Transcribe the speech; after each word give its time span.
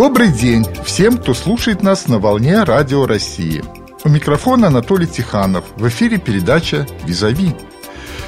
Добрый 0.00 0.32
день 0.32 0.64
всем, 0.82 1.18
кто 1.18 1.34
слушает 1.34 1.82
нас 1.82 2.08
на 2.08 2.18
волне 2.18 2.62
Радио 2.62 3.04
России. 3.04 3.62
У 4.02 4.08
микрофона 4.08 4.68
Анатолий 4.68 5.06
Тиханов. 5.06 5.66
В 5.76 5.86
эфире 5.88 6.16
передача 6.16 6.86
«Визави». 7.04 7.54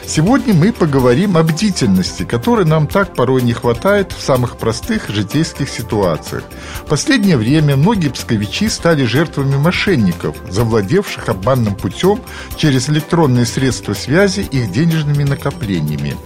Сегодня 0.06 0.52
мы 0.52 0.70
поговорим 0.74 1.38
о 1.38 1.43
бдительности, 1.43 2.24
которой 2.24 2.66
нам 2.66 2.86
так 2.86 3.14
порой 3.14 3.40
не 3.40 3.54
хватает 3.54 4.12
в 4.12 4.20
самых 4.20 4.58
простых 4.58 5.08
житейских 5.08 5.70
ситуациях. 5.70 6.45
В 6.84 6.90
последнее 6.90 7.38
время 7.38 7.77
многие 7.77 8.11
псковичи 8.11 8.68
стали 8.68 9.07
жертвами 9.07 9.57
мошенников, 9.57 10.36
завладевших 10.50 11.30
обманным 11.30 11.75
путем 11.75 12.20
через 12.54 12.91
электронные 12.91 13.46
средства 13.46 13.95
связи 13.95 14.41
их 14.41 14.70
денежными 14.73 15.23
накоплениями. 15.23 16.16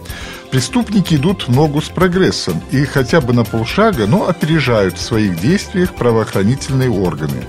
Преступники 0.50 1.14
идут 1.14 1.48
в 1.48 1.54
ногу 1.54 1.82
с 1.82 1.88
прогрессом 1.88 2.62
и 2.70 2.84
хотя 2.84 3.20
бы 3.20 3.32
на 3.32 3.44
полшага, 3.44 4.06
но 4.06 4.28
опережают 4.28 4.96
в 4.96 5.02
своих 5.02 5.40
действиях 5.40 5.94
правоохранительные 5.94 6.90
органы. 6.90 7.44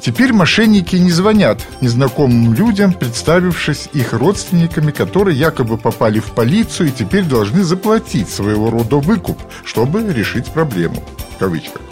Теперь 0.00 0.32
мошенники 0.32 0.94
не 0.94 1.10
звонят 1.10 1.60
незнакомым 1.80 2.54
людям, 2.54 2.92
представившись 2.92 3.88
их 3.92 4.12
родственниками, 4.12 4.92
которые 4.92 5.36
якобы 5.36 5.78
попали 5.78 6.20
в 6.20 6.26
полицию 6.26 6.90
и 6.90 6.92
теперь 6.92 7.24
должны 7.24 7.64
заплатить 7.64 8.28
своего 8.28 8.70
рода 8.70 8.98
выкуп, 8.98 9.38
чтобы 9.64 10.12
решить 10.12 10.46
проблему. 10.46 11.02
В 11.34 11.38
кавычках. 11.38 11.82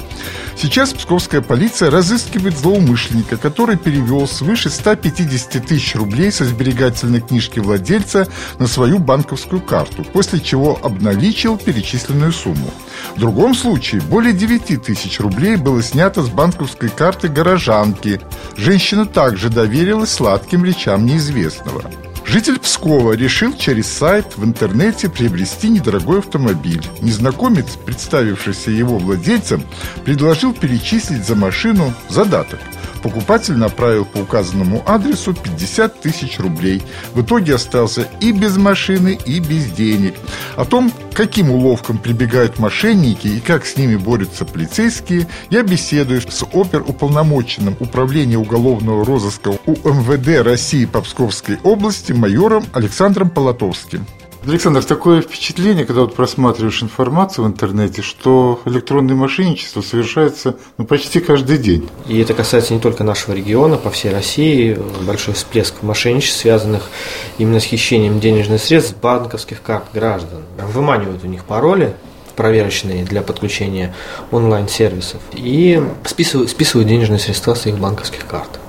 Сейчас 0.57 0.93
псковская 0.93 1.41
полиция 1.41 1.91
разыскивает 1.91 2.57
злоумышленника, 2.57 3.37
который 3.37 3.77
перевел 3.77 4.27
свыше 4.27 4.71
150 4.71 5.67
тысяч 5.67 5.95
рублей 5.95 6.31
со 6.31 6.45
сберегательной 6.45 7.21
книжки 7.21 7.59
владельца 7.59 8.29
на 8.59 8.67
свою 8.67 8.99
банковскую 8.99 9.61
карту, 9.61 10.05
после 10.05 10.41
чего 10.41 10.79
обналичил 10.83 11.59
перечисленную 11.59 12.33
сумму. 12.33 12.71
В 13.17 13.21
другом 13.21 13.55
случае 13.55 14.01
более 14.01 14.33
9 14.33 14.83
тысяч 14.83 15.21
рублей 15.21 15.57
было 15.57 15.83
снято 15.83 16.23
с 16.23 16.29
банковской 16.29 16.89
карты 16.89 17.29
горожанки. 17.29 18.21
Женщина 18.57 19.07
также 19.07 19.51
доверилась 19.51 20.13
сладким 20.13 20.65
речам 20.65 21.05
неизвестного. 21.05 21.91
Житель 22.27 22.59
Пскова 22.59 23.13
решил 23.13 23.55
через 23.57 23.87
сайт 23.87 24.37
в 24.37 24.45
интернете 24.45 25.09
приобрести 25.09 25.69
недорогой 25.69 26.19
автомобиль. 26.19 26.83
Незнакомец, 27.01 27.77
представившийся 27.85 28.71
его 28.71 28.99
владельцем, 28.99 29.63
предложил 30.05 30.53
перечислить 30.53 31.27
за 31.27 31.37
машину 31.37 31.93
задаток. 32.09 32.59
Покупатель 33.05 33.59
направил 33.59 34.07
по 34.07 34.21
указанному 34.21 34.83
адресу 34.87 35.35
50 35.35 36.01
тысяч 36.01 36.41
рублей. 36.41 36.83
В 37.13 37.21
итоге 37.21 37.57
остался 37.57 38.09
и 38.19 38.33
без 38.33 38.57
машины, 38.57 39.19
и 39.27 39.41
без 39.41 39.67
денег. 39.67 40.15
О 40.57 40.65
том, 40.65 40.91
каким 41.13 41.51
уловкам 41.51 41.99
прибегают 41.99 42.59
мошенники 42.59 43.27
и 43.27 43.41
как 43.41 43.67
с 43.67 43.77
ними 43.77 43.97
борются 43.97 44.47
полицейские, 44.47 45.29
я 45.51 45.63
беседую 45.63 46.23
с 46.23 46.43
оперуполномоченным 46.51 47.77
управления 47.79 48.39
уголовного 48.39 49.05
розыска 49.05 49.51
УМВД 49.67 50.43
России 50.43 50.87
по 50.87 51.03
Псковской 51.03 51.59
области 51.63 52.13
майором 52.13 52.65
Александром 52.73 53.29
Полотовским. 53.29 54.07
Александр, 54.47 54.85
такое 54.85 55.23
впечатление, 55.23 55.87
когда 55.87 56.03
вот 56.03 56.15
просматриваешь 56.15 56.83
информацию 56.83 57.47
в 57.47 57.49
интернете, 57.49 58.03
что 58.03 58.61
электронное 58.67 59.15
мошенничество 59.15 59.81
совершается 59.81 60.57
ну, 60.77 60.85
почти 60.85 61.21
каждый 61.21 61.57
день. 61.57 61.89
И 62.09 62.21
это 62.21 62.35
касается 62.35 62.75
не 62.75 62.81
только 62.81 63.05
нашего 63.05 63.35
региона, 63.35 63.79
по 63.79 63.91
всей 63.91 64.13
России. 64.13 64.79
Большой 65.07 65.33
всплеск 65.33 65.83
мошенничеств, 65.83 66.41
связанных 66.41 66.91
именно 67.39 67.59
с 67.59 67.65
хищением 67.65 68.21
денежных 68.21 68.63
средств 68.63 68.97
банковских 69.01 69.63
карт 69.63 69.87
граждан. 69.95 70.43
Выманивают 70.59 71.25
у 71.25 71.27
них 71.27 71.45
пароли, 71.45 71.97
проверочные 72.37 73.05
для 73.05 73.23
подключения 73.23 73.95
онлайн-сервисов 74.31 75.23
и 75.33 75.83
списывают, 76.05 76.51
списывают 76.51 76.89
денежные 76.89 77.19
средства 77.19 77.55
с 77.55 77.67
их 77.67 77.79
банковских 77.79 78.27
карт. 78.27 78.61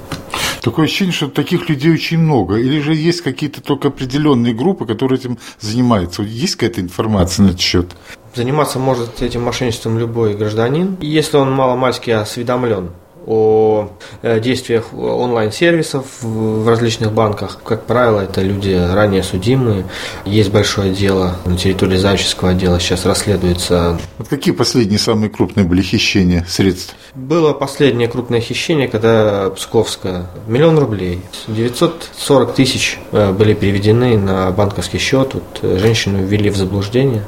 Такое 0.65 0.85
ощущение, 0.85 1.13
что 1.13 1.27
таких 1.27 1.69
людей 1.69 1.93
очень 1.93 2.17
много. 2.17 2.55
Или 2.55 2.79
же 2.79 2.95
есть 2.95 3.21
какие-то 3.21 3.61
только 3.61 3.89
определенные 3.89 4.55
группы, 4.55 4.87
которые 4.87 5.19
этим 5.19 5.37
занимаются. 5.59 6.23
Есть 6.23 6.55
какая-то 6.55 6.81
информация 6.81 7.43
на 7.43 7.49
этот 7.49 7.61
счет? 7.61 7.91
Заниматься 8.33 8.79
может 8.79 9.21
этим 9.21 9.43
мошенничеством 9.43 9.99
любой 9.99 10.33
гражданин, 10.33 10.97
если 11.01 11.37
он 11.37 11.51
маломальски 11.51 12.09
осведомлен 12.09 12.89
о 13.25 13.89
э, 14.21 14.39
действиях 14.39 14.93
онлайн-сервисов 14.93 16.05
в 16.21 16.67
различных 16.67 17.11
банках. 17.11 17.59
Как 17.63 17.85
правило, 17.85 18.21
это 18.21 18.41
люди 18.41 18.71
ранее 18.71 19.23
судимые. 19.23 19.85
Есть 20.25 20.51
большое 20.51 20.93
дело 20.93 21.37
на 21.45 21.57
территории 21.57 21.97
Заяческого 21.97 22.51
отдела, 22.51 22.79
сейчас 22.79 23.05
расследуется. 23.05 23.99
Вот 24.17 24.27
какие 24.27 24.53
последние 24.53 24.99
самые 24.99 25.29
крупные 25.29 25.65
были 25.65 25.81
хищения 25.81 26.45
средств? 26.47 26.95
Было 27.15 27.53
последнее 27.53 28.07
крупное 28.07 28.41
хищение, 28.41 28.87
когда 28.87 29.49
Псковская, 29.49 30.27
миллион 30.47 30.77
рублей, 30.77 31.21
940 31.47 32.53
тысяч 32.53 32.99
э, 33.11 33.31
были 33.31 33.53
переведены 33.53 34.17
на 34.17 34.51
банковский 34.51 34.97
счет. 34.97 35.33
Вот 35.33 35.59
э, 35.61 35.77
женщину 35.79 36.23
ввели 36.23 36.49
в 36.49 36.57
заблуждение. 36.57 37.23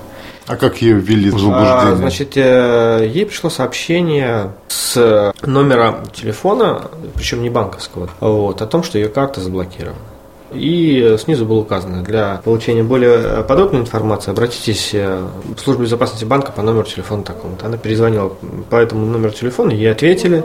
А 0.48 0.56
как 0.56 0.82
ее 0.82 0.96
ввели 0.96 1.30
в 1.30 1.38
заблуждение? 1.38 1.94
А, 1.94 1.96
значит, 1.96 2.36
ей 2.38 3.26
пришло 3.26 3.50
сообщение 3.50 4.52
с 4.70 5.34
номера 5.42 6.04
телефона, 6.14 6.90
причем 7.16 7.42
не 7.42 7.50
банковского, 7.50 8.10
вот, 8.22 8.62
о 8.62 8.66
том, 8.66 8.84
что 8.84 8.98
ее 8.98 9.10
карта 9.10 9.42
заблокирована. 9.42 9.98
И 10.54 11.16
снизу 11.20 11.46
было 11.46 11.60
указано, 11.60 12.04
для 12.04 12.42
получения 12.44 12.84
более 12.84 13.44
подробной 13.44 13.82
информации 13.82 14.32
обратитесь 14.32 14.94
в 14.94 15.60
службу 15.60 15.84
безопасности 15.84 16.26
банка 16.26 16.52
по 16.52 16.62
номеру 16.62 16.86
телефона 16.86 17.24
такому-то. 17.24 17.66
Она 17.66 17.78
перезвонила 17.78 18.32
по 18.70 18.78
этому 18.78 19.06
номеру 19.06 19.34
телефона, 19.34 19.72
ей 19.72 19.92
ответили, 19.92 20.44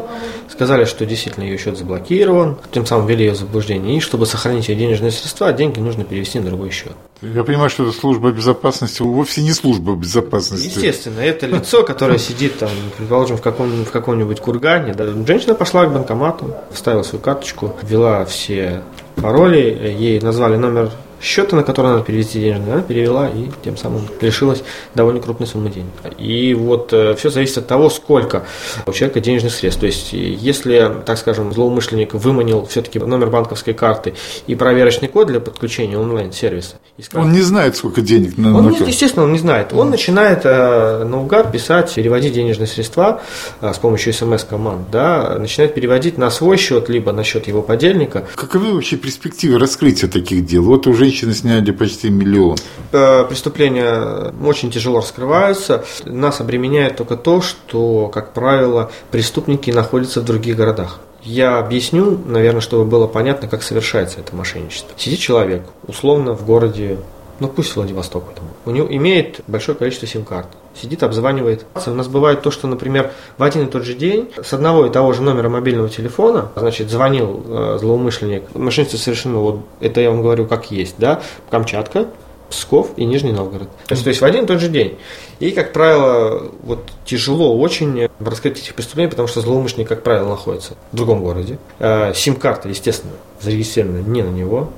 сказали, 0.51 0.85
что 0.85 1.07
действительно 1.07 1.45
ее 1.45 1.57
счет 1.57 1.79
заблокирован, 1.79 2.59
тем 2.73 2.85
самым 2.85 3.07
ввели 3.07 3.27
ее 3.27 3.33
в 3.33 3.37
заблуждение. 3.37 3.97
И 3.97 4.01
чтобы 4.01 4.27
сохранить 4.27 4.69
ее 4.69 4.77
денежные 4.77 5.13
средства, 5.13 5.53
деньги 5.53 5.79
нужно 5.79 6.05
перевести 6.05 6.41
на 6.41 6.47
другой 6.47 6.71
счет. 6.71 6.93
Я 7.23 7.45
понимаю, 7.45 7.71
что 7.71 7.85
это 7.85 7.93
служба 7.97 8.33
безопасности, 8.33 9.03
вовсе 9.03 9.43
не 9.43 9.53
служба 9.53 9.95
безопасности. 9.95 10.67
Естественно, 10.67 11.21
это 11.21 11.47
лицо, 11.47 11.85
которое 11.85 12.19
сидит 12.19 12.59
там, 12.59 12.71
предположим, 12.99 13.37
в, 13.37 13.41
каком, 13.43 13.85
в 13.85 13.91
каком-нибудь 13.93 14.41
кургане. 14.41 14.93
Да. 14.95 15.07
Женщина 15.25 15.55
пошла 15.55 15.87
к 15.87 15.93
банкомату, 15.93 16.53
вставила 16.73 17.05
свою 17.05 17.23
карточку, 17.23 17.77
ввела 17.83 18.25
все 18.25 18.83
пароли, 19.21 19.97
ей 19.99 20.21
назвали 20.21 20.57
номер 20.57 20.91
счета, 21.23 21.57
на 21.57 21.63
который 21.63 21.93
надо 21.93 22.05
перевести 22.05 22.41
денежные, 22.41 22.75
она 22.75 22.83
перевела 22.83 23.29
и 23.29 23.49
тем 23.65 23.77
самым 23.77 24.03
лишилась 24.21 24.63
довольно 24.95 25.21
крупной 25.21 25.47
суммы 25.47 25.71
денег. 25.71 25.91
И 26.19 26.53
вот 26.55 26.93
э, 26.93 27.15
все 27.15 27.31
зависит 27.31 27.59
от 27.59 27.67
того, 27.67 27.89
сколько 27.91 28.45
у 28.87 28.93
человека 28.93 29.21
денежных 29.21 29.53
средств. 29.53 29.81
То 29.81 29.87
есть, 29.87 30.13
если, 30.13 30.93
так 31.07 31.19
скажем, 31.19 31.53
злоумышленник 31.53 32.15
выманил 32.15 32.67
все-таки 32.67 32.99
номер 32.99 33.31
банковской 33.31 33.75
карты 33.75 34.15
и 34.47 34.55
проверочный 34.55 35.09
код 35.09 35.29
для 35.29 35.41
подключения 35.41 35.99
онлайн-сервиса. 35.99 36.77
Скажет, 37.01 37.27
он 37.27 37.33
не 37.33 37.41
знает, 37.41 37.77
сколько 37.77 38.01
денег 38.01 38.37
на 38.37 38.57
Он, 38.57 38.71
на... 38.71 38.77
естественно, 38.85 39.25
он 39.25 39.33
не 39.33 39.39
знает. 39.39 39.73
Он 39.73 39.91
начинает 39.91 40.41
э, 40.45 41.05
наугад 41.05 41.53
писать, 41.53 41.95
переводить 41.95 42.33
денежные 42.33 42.67
средства 42.67 43.23
э, 43.61 43.73
с 43.73 43.79
помощью 43.79 44.13
смс-команд, 44.13 44.91
да, 44.91 45.37
начинает 45.39 45.75
переводить 45.75 46.19
на 46.19 46.31
свой 46.31 46.57
счет, 46.57 46.89
либо 46.89 47.13
на 47.13 47.25
счет 47.25 47.47
его 47.47 47.63
подельника. 47.63 48.27
Каковы 48.35 48.75
вообще 48.75 48.97
перспективы 48.97 49.59
раскрытия 49.59 50.09
таких 50.09 50.45
дел? 50.45 50.65
Вот 50.65 50.87
уже 50.87 51.12
женщины 51.13 51.35
сняли 51.35 51.71
почти 51.73 52.09
миллион. 52.09 52.57
Э, 52.93 53.25
преступления 53.29 54.33
очень 54.45 54.71
тяжело 54.71 54.99
раскрываются. 54.99 55.85
Нас 56.05 56.41
обременяет 56.41 56.97
только 56.97 57.17
то, 57.17 57.43
что, 57.43 58.09
как 58.09 58.33
правило, 58.33 58.91
преступники 59.11 59.71
находятся 59.71 60.23
в 60.23 60.25
других 60.25 60.57
городах. 60.57 61.01
Я 61.23 61.59
объясню, 61.59 62.19
наверное, 62.27 62.63
чтобы 62.63 62.85
было 62.85 63.07
понятно, 63.07 63.47
как 63.47 63.63
совершается 63.63 64.21
это 64.21 64.35
мошенничество. 64.35 64.91
Сидит 64.97 65.21
человек, 65.21 65.63
условно, 65.87 66.33
в 66.33 66.45
городе, 66.47 66.99
ну 67.41 67.49
пусть 67.49 67.75
Владивосток, 67.77 68.25
у 68.65 68.71
него 68.71 68.87
имеет 68.89 69.41
большое 69.47 69.77
количество 69.77 70.07
сим-карт 70.07 70.49
сидит, 70.81 71.03
обзванивает. 71.03 71.67
У 71.87 71.91
нас 71.91 72.09
бывает 72.09 72.43
то, 72.43 72.51
что, 72.51 72.67
например, 72.67 73.13
в 73.39 73.43
один 73.43 73.67
и 73.67 73.71
тот 73.71 73.85
же 73.85 73.95
день 73.95 74.31
с 74.43 74.53
одного 74.53 74.87
и 74.87 74.91
того 74.91 75.13
же 75.13 75.23
номера 75.23 75.49
мобильного 75.49 75.89
телефона, 75.89 76.51
значит, 76.57 76.91
звонил 76.91 77.43
э, 77.47 77.79
злоумышленник, 77.81 78.55
мошенничество 78.55 78.99
совершено, 78.99 79.39
вот 79.39 79.61
это 79.81 80.01
я 80.01 80.11
вам 80.11 80.23
говорю 80.23 80.47
как 80.47 80.71
есть, 80.71 80.97
да, 80.99 81.23
Камчатка, 81.51 82.09
Псков 82.51 82.91
и 82.97 83.05
Нижний 83.05 83.33
Новгород. 83.33 83.69
То 83.87 83.93
есть, 83.95 84.05
то 84.05 84.11
есть 84.11 84.21
в 84.21 84.25
один 84.25 84.45
и 84.45 84.47
тот 84.47 84.61
же 84.61 84.69
день. 84.69 84.99
И, 85.41 85.53
как 85.53 85.73
правило, 85.73 86.51
вот 86.63 86.81
тяжело 87.07 87.59
очень 87.59 88.09
раскрыть 88.21 88.59
этих 88.59 88.75
преступлений, 88.75 89.09
потому 89.09 89.27
что 89.27 89.41
злоумышленник, 89.41 89.89
как 89.89 90.03
правило, 90.03 90.29
находится 90.29 90.75
в 90.93 90.97
другом 90.97 91.23
городе. 91.23 91.59
Э, 91.79 92.13
сим-карта, 92.15 92.69
естественно, 92.69 93.15
зарегистрирована 93.41 94.03
не 94.03 94.23
на 94.23 94.29
него. 94.29 94.71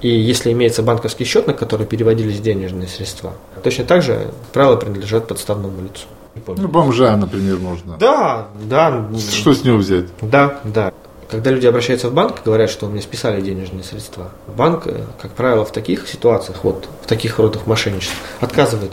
И 0.00 0.08
если 0.08 0.52
имеется 0.52 0.82
банковский 0.82 1.24
счет, 1.24 1.46
на 1.46 1.52
который 1.52 1.86
переводились 1.86 2.40
денежные 2.40 2.88
средства, 2.88 3.34
точно 3.62 3.84
так 3.84 4.02
же 4.02 4.30
правила 4.52 4.76
принадлежат 4.76 5.28
подставному 5.28 5.82
лицу. 5.82 6.06
Ну, 6.46 6.68
бомжа, 6.68 7.16
например, 7.16 7.58
можно. 7.58 7.96
Да, 7.98 8.48
да. 8.64 9.08
Что 9.30 9.52
с 9.52 9.64
него 9.64 9.78
взять? 9.78 10.06
Да, 10.22 10.60
да. 10.64 10.92
Когда 11.30 11.50
люди 11.50 11.66
обращаются 11.66 12.08
в 12.08 12.14
банк 12.14 12.38
и 12.38 12.44
говорят, 12.44 12.70
что 12.70 12.86
у 12.86 12.88
меня 12.88 13.02
списали 13.02 13.40
денежные 13.40 13.84
средства, 13.84 14.30
банк, 14.56 14.86
э, 14.86 15.04
как 15.20 15.32
правило, 15.32 15.64
в 15.64 15.72
таких 15.72 16.08
ситуациях, 16.08 16.64
вот 16.64 16.88
в 17.02 17.06
таких 17.06 17.38
родах 17.38 17.66
мошенничеств, 17.66 18.16
отказывает 18.40 18.92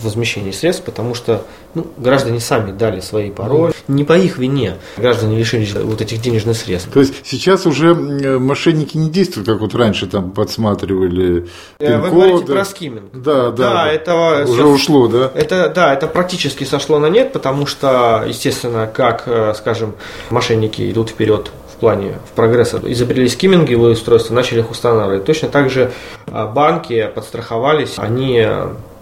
в 0.00 0.04
возмещении 0.04 0.52
средств, 0.52 0.84
потому 0.84 1.14
что 1.14 1.44
ну, 1.74 1.86
граждане 1.96 2.38
сами 2.40 2.70
дали 2.70 3.00
свои 3.00 3.30
пароли. 3.30 3.72
Не 3.88 4.04
по 4.04 4.16
их 4.16 4.38
вине 4.38 4.76
граждане 4.96 5.36
лишились 5.36 5.72
вот 5.72 6.00
этих 6.00 6.20
денежных 6.20 6.56
средств. 6.56 6.90
То 6.92 7.00
есть 7.00 7.14
сейчас 7.24 7.66
уже 7.66 7.94
мошенники 7.94 8.96
не 8.96 9.10
действуют, 9.10 9.48
как 9.48 9.60
вот 9.60 9.74
раньше 9.74 10.06
там 10.06 10.30
подсматривали 10.30 11.48
э, 11.78 11.98
Вы 11.98 12.10
говорите 12.10 12.52
про 12.52 12.64
скимминг. 12.64 13.10
Да, 13.12 13.50
да. 13.50 13.72
Да, 13.72 13.92
это 13.92 14.44
уже 14.46 14.66
ушло, 14.66 15.08
да? 15.08 15.32
Это, 15.34 15.72
да, 15.74 15.94
это 15.94 16.06
практически 16.06 16.64
сошло 16.64 16.98
на 16.98 17.06
нет, 17.06 17.32
потому 17.32 17.66
что, 17.66 18.24
естественно, 18.26 18.86
как, 18.86 19.24
э, 19.26 19.54
скажем, 19.56 19.94
мошенники 20.30 20.90
идут 20.90 21.10
вперед 21.10 21.50
плане 21.82 22.12
в 22.30 22.36
прогресса. 22.36 22.80
Изобрели 22.84 23.28
скимминговые 23.28 23.94
устройства, 23.94 24.34
начали 24.34 24.60
их 24.60 24.70
устанавливать. 24.70 25.24
Точно 25.24 25.48
так 25.48 25.68
же 25.68 25.90
а, 26.28 26.46
банки 26.46 27.10
подстраховались, 27.12 27.94
они 27.96 28.46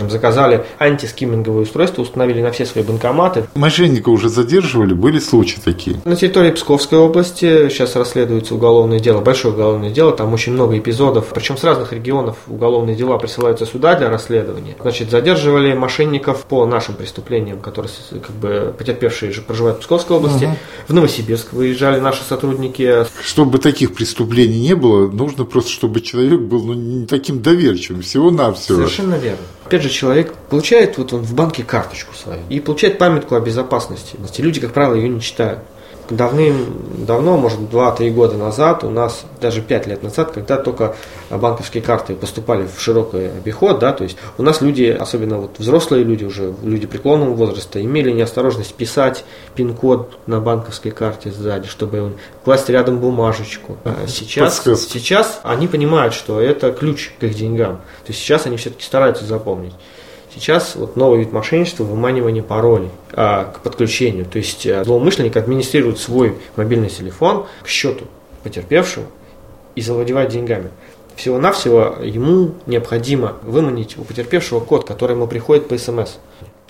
заказали 0.08 0.64
антискимминговые 0.79 1.62
устройства, 1.62 2.02
установили 2.02 2.41
на 2.41 2.52
все 2.52 2.64
свои 2.64 2.85
банкоматы. 2.85 3.44
Мошенника 3.55 4.08
уже 4.08 4.29
задерживали, 4.29 4.94
были 4.94 5.19
случаи 5.19 5.58
такие? 5.62 6.00
На 6.05 6.17
территории 6.17 6.52
Псковской 6.52 6.99
области 6.99 7.69
сейчас 7.69 7.97
расследуется 7.97 8.55
уголовное 8.55 9.00
дело, 9.00 9.20
большое 9.20 9.52
уголовное 9.52 9.91
дело, 9.91 10.12
там 10.12 10.32
очень 10.32 10.52
много 10.52 10.79
эпизодов, 10.79 11.26
причем 11.35 11.56
с 11.56 11.64
разных 11.64 11.93
регионов 11.93 12.37
уголовные 12.47 12.97
дела 12.97 13.19
присылаются 13.19 13.67
сюда 13.67 13.97
для 13.97 14.08
расследования. 14.08 14.76
Значит, 14.81 15.11
задерживали 15.11 15.75
мошенников 15.75 16.44
по 16.44 16.64
нашим 16.67 16.94
преступлениям, 16.94 17.58
которые 17.61 17.93
как 18.11 18.37
бы 18.37 18.75
потерпевшие 18.79 19.32
же 19.32 19.43
проживают 19.43 19.79
в 19.79 19.81
Псковской 19.81 20.17
области. 20.17 20.44
Угу. 20.44 20.56
В 20.88 20.94
Новосибирск 20.94 21.52
выезжали 21.52 22.00
наши 22.00 22.23
сотрудники 22.23 22.61
сотрудники. 22.61 23.06
Чтобы 23.23 23.58
таких 23.58 23.94
преступлений 23.94 24.61
не 24.61 24.75
было, 24.75 25.08
нужно 25.08 25.44
просто, 25.44 25.70
чтобы 25.70 26.00
человек 26.00 26.41
был 26.41 26.64
ну, 26.64 26.75
не 26.75 27.06
таким 27.06 27.41
доверчивым, 27.43 28.02
всего-навсего. 28.02 28.79
Совершенно 28.79 29.14
верно. 29.14 29.38
Опять 29.70 29.82
же, 29.82 29.88
человек 29.88 30.34
получает 30.49 30.99
вот 30.99 31.12
он 31.12 31.22
в 31.22 31.32
банке 31.32 31.62
карточку 31.62 32.12
свою 32.12 32.40
и 32.49 32.58
получает 32.58 32.99
памятку 32.99 33.37
о 33.37 33.40
безопасности. 33.40 34.17
Люди, 34.38 34.61
как 34.61 34.72
правило, 34.72 34.96
ее 34.96 35.08
не 35.08 35.20
читают 35.20 35.61
давным-давно, 36.11 37.37
может 37.37 37.61
2-3 37.61 38.11
года 38.11 38.37
назад, 38.37 38.85
у 38.85 38.91
нас 38.91 39.25
даже 39.41 39.62
5 39.62 39.87
лет 39.87 40.03
назад, 40.03 40.33
когда 40.33 40.57
только 40.57 40.97
банковские 41.31 41.83
карты 41.83 42.15
поступали 42.15 42.67
в 42.67 42.81
широкий 42.81 43.27
обиход, 43.27 43.79
да, 43.79 43.93
то 43.93 44.05
есть 44.05 44.17
у 44.37 44.43
нас 44.43 44.61
люди, 44.61 44.85
особенно 44.85 45.39
вот 45.39 45.59
взрослые 45.59 46.05
люди 46.05 46.25
уже, 46.25 46.55
люди 46.62 46.87
преклонного 46.87 47.35
возраста, 47.35 47.81
имели 47.81 48.11
неосторожность 48.11 48.75
писать 48.75 49.25
пин-код 49.55 50.19
на 50.27 50.41
банковской 50.41 50.91
карте 50.91 51.31
сзади, 51.31 51.69
чтобы 51.69 52.12
класть 52.45 52.69
рядом 52.69 52.99
бумажечку. 52.99 53.77
А 53.85 54.07
сейчас, 54.07 54.62
сейчас 54.62 55.41
они 55.43 55.69
понимают, 55.69 56.15
что 56.15 56.41
это 56.41 56.73
ключ 56.73 57.12
к 57.21 57.25
их 57.25 57.35
деньгам. 57.35 57.77
То 58.05 58.09
есть 58.09 58.21
сейчас 58.21 58.47
они 58.47 58.57
все-таки 58.57 58.85
стараются 58.85 59.25
запомнить. 59.25 59.75
Сейчас 60.32 60.77
вот 60.77 60.97
новый 60.97 61.21
вид 61.21 61.32
мошенничества– 61.32 61.85
выманивание 61.85 62.43
паролей 62.43 62.91
а, 63.12 63.44
к 63.44 63.61
подключению. 63.61 64.27
То 64.27 64.38
есть 64.38 64.67
а, 64.67 64.85
злоумышленник 64.85 65.37
администрирует 65.37 65.99
свой 65.99 66.37
мобильный 66.56 66.88
телефон 66.88 67.47
к 67.62 67.69
счету 67.69 68.05
потерпевшего 68.43 69.06
и 69.75 69.81
завладевает 69.81 70.31
деньгами. 70.31 70.71
Всего-навсего 71.17 71.97
ему 72.03 72.53
необходимо 72.67 73.37
выманить 73.43 73.99
у 73.99 74.05
потерпевшего 74.05 74.61
код, 74.61 74.87
который 74.87 75.17
ему 75.17 75.27
приходит 75.27 75.69
по 75.69 75.77
СМС. 75.77 76.12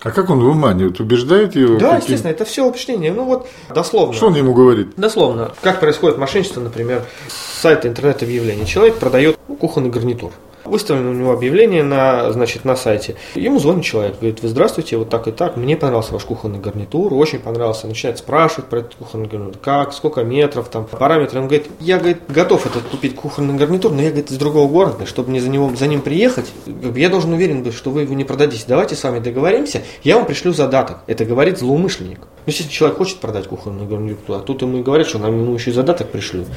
А 0.03 0.11
как 0.11 0.31
он 0.31 0.41
выманивает? 0.41 0.99
Убеждает 0.99 1.55
его? 1.55 1.79
Да, 1.79 1.91
каким... 1.91 1.99
естественно, 1.99 2.31
это 2.31 2.45
все 2.47 2.65
убеждение. 2.65 3.13
Ну 3.13 3.25
вот, 3.25 3.47
дословно. 3.73 4.15
Что 4.15 4.29
он 4.29 4.35
ему 4.35 4.55
говорит? 4.55 4.89
Дословно. 4.97 5.53
Как 5.61 5.79
происходит 5.79 6.17
мошенничество, 6.17 6.61
например, 6.61 7.05
с 7.29 7.61
сайта 7.61 7.89
интернет-объявлений. 7.89 8.67
Человек 8.67 8.97
продает 8.97 9.39
кухонный 9.59 9.91
гарнитур. 9.91 10.33
Выставлено 10.65 11.11
у 11.11 11.15
него 11.15 11.33
объявление 11.33 11.83
на, 11.83 12.33
значит, 12.33 12.65
на 12.65 12.77
сайте. 12.77 13.17
Ему 13.35 13.59
звонит 13.59 13.85
человек, 13.85 14.17
говорит, 14.21 14.43
вы 14.43 14.49
здравствуйте, 14.49 14.97
вот 14.97 15.09
так 15.09 15.27
и 15.27 15.33
так, 15.33 15.57
мне 15.57 15.77
понравился 15.77 16.13
ваш 16.13 16.25
кухонный 16.25 16.59
гарнитур, 16.59 17.13
очень 17.15 17.39
понравился. 17.39 17.87
Начинает 17.87 18.19
спрашивать 18.19 18.67
про 18.67 18.81
этот 18.81 18.95
кухонный 18.95 19.27
гарнитур, 19.27 19.59
как, 19.63 19.93
сколько 19.93 20.23
метров, 20.23 20.69
там, 20.69 20.85
параметры. 20.85 21.41
Он 21.41 21.47
говорит, 21.47 21.67
я, 21.81 21.99
говорит, 21.99 22.19
готов 22.29 22.67
этот 22.67 22.83
купить 22.85 23.15
кухонный 23.15 23.55
гарнитур, 23.55 23.93
но 23.93 24.03
я, 24.03 24.09
говорит, 24.09 24.31
из 24.31 24.37
другого 24.37 24.71
города, 24.71 25.07
чтобы 25.07 25.31
мне 25.31 25.41
за, 25.41 25.49
него, 25.49 25.73
за 25.75 25.87
ним 25.87 26.03
приехать, 26.03 26.53
я 26.67 27.09
должен 27.09 27.33
уверен 27.33 27.63
быть, 27.63 27.75
что 27.75 27.91
вы 27.91 28.03
его 28.03 28.15
не 28.15 28.25
продадите. 28.25 28.65
Давайте 28.67 28.97
с 28.97 29.03
вами 29.03 29.19
договоримся, 29.19 29.83
я 30.03 30.17
вам 30.17 30.27
пришлю 30.27 30.53
задаток. 30.53 30.99
Это 31.07 31.25
говорит 31.25 31.59
злоумышленник. 31.59 32.19
Ну, 32.19 32.27
если 32.47 32.65
человек 32.69 32.99
хочет 32.99 33.19
продать 33.19 33.47
кухонный 33.47 33.87
гарнитур, 33.87 34.37
а 34.37 34.41
тут 34.41 34.63
ему 34.63 34.79
и 34.79 34.83
говорят, 34.83 35.07
что 35.07 35.19
нам 35.19 35.41
ему 35.41 35.55
еще 35.55 35.71
и 35.71 35.73
задаток 35.73 36.09
пришлют. 36.11 36.49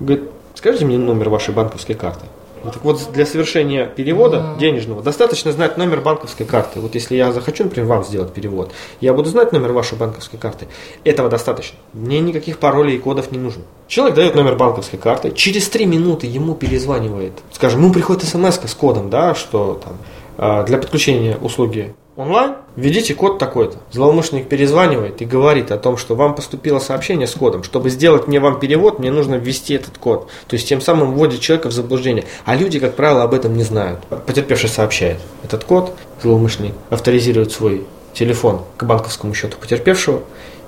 Говорит, 0.00 0.24
скажите 0.54 0.84
мне 0.84 0.98
номер 0.98 1.28
вашей 1.28 1.54
банковской 1.54 1.94
карты. 1.94 2.26
Так 2.64 2.84
вот, 2.84 3.00
для 3.12 3.26
совершения 3.26 3.86
перевода 3.86 4.56
денежного 4.58 5.02
достаточно 5.02 5.52
знать 5.52 5.76
номер 5.76 6.00
банковской 6.00 6.46
карты. 6.46 6.80
Вот 6.80 6.94
если 6.94 7.16
я 7.16 7.32
захочу, 7.32 7.64
например, 7.64 7.88
вам 7.88 8.04
сделать 8.04 8.32
перевод, 8.32 8.72
я 9.00 9.12
буду 9.14 9.28
знать 9.28 9.52
номер 9.52 9.72
вашей 9.72 9.96
банковской 9.96 10.38
карты. 10.38 10.66
Этого 11.04 11.28
достаточно. 11.28 11.78
Мне 11.92 12.20
никаких 12.20 12.58
паролей 12.58 12.96
и 12.96 12.98
кодов 12.98 13.30
не 13.30 13.38
нужно. 13.38 13.62
Человек 13.88 14.16
дает 14.16 14.34
номер 14.34 14.56
банковской 14.56 14.98
карты, 14.98 15.30
через 15.32 15.68
три 15.68 15.86
минуты 15.86 16.26
ему 16.26 16.54
перезванивает. 16.54 17.32
Скажем, 17.52 17.82
ему 17.82 17.92
приходит 17.92 18.24
смс 18.24 18.58
с 18.64 18.74
кодом, 18.74 19.10
да, 19.10 19.34
что 19.34 19.80
там 19.82 19.96
а, 20.38 20.62
для 20.64 20.78
подключения 20.78 21.36
услуги 21.36 21.94
онлайн, 22.16 22.54
введите 22.76 23.14
код 23.14 23.38
такой-то. 23.38 23.78
Злоумышленник 23.92 24.48
перезванивает 24.48 25.22
и 25.22 25.24
говорит 25.24 25.70
о 25.70 25.78
том, 25.78 25.96
что 25.96 26.14
вам 26.14 26.34
поступило 26.34 26.78
сообщение 26.78 27.26
с 27.26 27.32
кодом. 27.32 27.62
Чтобы 27.62 27.90
сделать 27.90 28.26
мне 28.26 28.40
вам 28.40 28.58
перевод, 28.58 28.98
мне 28.98 29.10
нужно 29.10 29.36
ввести 29.36 29.74
этот 29.74 29.98
код. 29.98 30.28
То 30.48 30.54
есть 30.54 30.68
тем 30.68 30.80
самым 30.80 31.14
вводит 31.14 31.40
человека 31.40 31.68
в 31.68 31.72
заблуждение. 31.72 32.24
А 32.44 32.56
люди, 32.56 32.78
как 32.78 32.94
правило, 32.94 33.22
об 33.22 33.34
этом 33.34 33.56
не 33.56 33.64
знают. 33.64 34.00
Потерпевший 34.26 34.68
сообщает 34.68 35.18
этот 35.44 35.64
код, 35.64 35.94
злоумышленник 36.22 36.74
авторизирует 36.90 37.52
свой 37.52 37.86
телефон 38.14 38.62
к 38.76 38.84
банковскому 38.84 39.34
счету 39.34 39.58
потерпевшего 39.60 40.22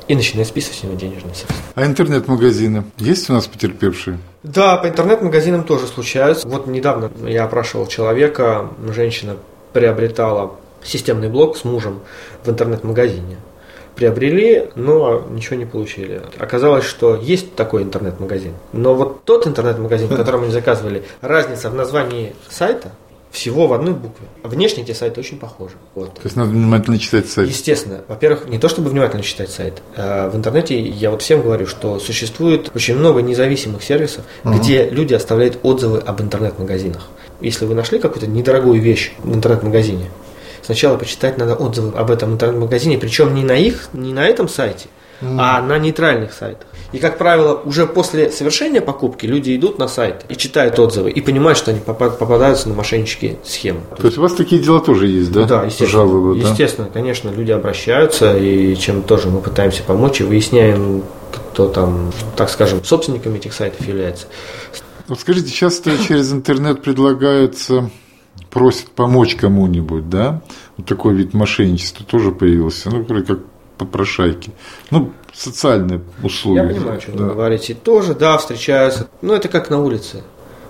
и 0.06 0.14
начинает 0.14 0.48
списывать 0.48 0.78
с 0.78 0.82
него 0.82 0.94
денежные 0.94 1.34
средства. 1.34 1.56
А 1.74 1.84
интернет-магазины 1.84 2.84
есть 2.98 3.28
у 3.30 3.34
нас 3.34 3.46
потерпевшие? 3.46 4.18
Да, 4.42 4.76
по 4.76 4.88
интернет-магазинам 4.88 5.64
тоже 5.64 5.86
случаются. 5.86 6.48
Вот 6.48 6.66
недавно 6.66 7.10
я 7.26 7.44
опрашивал 7.44 7.86
человека, 7.86 8.68
женщина 8.94 9.36
приобретала 9.72 10.52
системный 10.82 11.28
блок 11.28 11.56
с 11.56 11.64
мужем 11.64 12.00
в 12.44 12.50
интернет-магазине. 12.50 13.36
Приобрели, 13.94 14.70
но 14.76 15.26
ничего 15.28 15.56
не 15.56 15.64
получили. 15.64 16.22
Оказалось, 16.38 16.84
что 16.84 17.16
есть 17.16 17.56
такой 17.56 17.82
интернет-магазин. 17.82 18.54
Но 18.72 18.94
вот 18.94 19.24
тот 19.24 19.46
интернет-магазин, 19.46 20.08
в 20.10 20.16
котором 20.16 20.42
они 20.42 20.52
заказывали, 20.52 21.02
разница 21.20 21.68
в 21.70 21.74
названии 21.74 22.34
сайта 22.48 22.92
всего 23.30 23.66
в 23.66 23.72
одной 23.72 23.94
букве. 23.94 24.26
Внешне 24.42 24.82
эти 24.82 24.92
сайты 24.92 25.20
очень 25.20 25.38
похожи. 25.38 25.74
Вот. 25.94 26.14
То 26.14 26.20
есть 26.24 26.36
надо 26.36 26.50
внимательно 26.50 26.98
читать 26.98 27.28
сайт. 27.28 27.48
Естественно. 27.48 28.00
Во-первых, 28.08 28.48
не 28.48 28.58
то 28.58 28.68
чтобы 28.68 28.90
внимательно 28.90 29.22
читать 29.22 29.50
сайт. 29.50 29.82
А 29.96 30.30
в 30.30 30.36
интернете 30.36 30.80
я 30.80 31.10
вот 31.10 31.22
всем 31.22 31.42
говорю, 31.42 31.66
что 31.66 31.98
существует 31.98 32.70
очень 32.74 32.96
много 32.96 33.20
независимых 33.20 33.82
сервисов, 33.82 34.24
угу. 34.44 34.54
где 34.54 34.88
люди 34.88 35.14
оставляют 35.14 35.58
отзывы 35.62 35.98
об 35.98 36.20
интернет-магазинах. 36.20 37.08
Если 37.40 37.66
вы 37.66 37.74
нашли 37.74 37.98
какую-то 37.98 38.26
недорогую 38.26 38.80
вещь 38.80 39.12
в 39.18 39.34
интернет-магазине, 39.34 40.10
сначала 40.68 40.98
почитать 40.98 41.38
надо 41.38 41.54
отзывы 41.54 41.96
об 41.96 42.10
этом 42.10 42.34
интернет-магазине, 42.34 42.98
причем 42.98 43.34
не 43.34 43.42
на 43.42 43.56
их, 43.56 43.88
не 43.94 44.12
на 44.12 44.28
этом 44.28 44.50
сайте, 44.50 44.88
mm. 45.22 45.36
а 45.40 45.62
на 45.62 45.78
нейтральных 45.78 46.34
сайтах. 46.34 46.66
И, 46.92 46.98
как 46.98 47.16
правило, 47.16 47.54
уже 47.64 47.86
после 47.86 48.30
совершения 48.30 48.82
покупки 48.82 49.24
люди 49.24 49.56
идут 49.56 49.78
на 49.78 49.88
сайт 49.88 50.26
и 50.28 50.36
читают 50.36 50.78
отзывы 50.78 51.10
и 51.10 51.22
понимают, 51.22 51.56
что 51.56 51.70
они 51.70 51.80
попадаются 51.80 52.68
на 52.68 52.74
мошеннические 52.74 53.38
схемы. 53.44 53.80
То 53.96 54.04
есть 54.04 54.18
у 54.18 54.20
вас 54.20 54.34
такие 54.34 54.60
дела 54.60 54.80
тоже 54.80 55.06
есть, 55.06 55.32
да? 55.32 55.44
Да, 55.44 55.64
естественно. 55.64 55.90
Жалобы, 55.90 56.38
да? 56.38 56.50
естественно, 56.50 56.90
конечно, 56.92 57.30
люди 57.30 57.50
обращаются, 57.50 58.36
и 58.36 58.76
чем 58.76 59.02
тоже 59.02 59.28
мы 59.30 59.40
пытаемся 59.40 59.82
помочь 59.82 60.20
и 60.20 60.24
выясняем, 60.24 61.02
кто 61.52 61.68
там, 61.68 62.12
так 62.36 62.50
скажем, 62.50 62.84
собственниками 62.84 63.38
этих 63.38 63.54
сайтов 63.54 63.88
является. 63.88 64.26
Вот 65.08 65.18
скажите, 65.18 65.50
часто 65.50 65.92
через 66.06 66.30
интернет 66.30 66.82
предлагаются 66.82 67.90
просит 68.50 68.90
помочь 68.90 69.36
кому-нибудь, 69.36 70.08
да, 70.08 70.42
вот 70.76 70.86
такой 70.86 71.14
вид 71.14 71.34
мошенничества 71.34 72.04
тоже 72.04 72.32
появился, 72.32 72.90
ну, 72.90 73.04
как 73.04 73.40
попрошайки. 73.78 74.50
Ну, 74.90 75.12
социальные 75.32 76.00
услуги. 76.22 76.58
Я 76.58 76.64
понимаю, 76.64 77.00
что 77.00 77.12
да. 77.12 77.24
вы 77.24 77.30
говорите. 77.30 77.74
Тоже, 77.74 78.14
да, 78.14 78.36
встречаются. 78.38 79.08
Но 79.22 79.34
это 79.34 79.48
как 79.48 79.70
на 79.70 79.80
улице. 79.80 80.22